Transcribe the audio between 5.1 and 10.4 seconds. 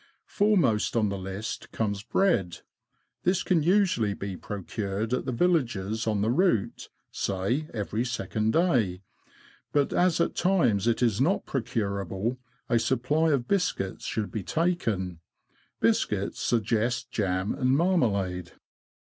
at the villages on the route, say, every second day; but as at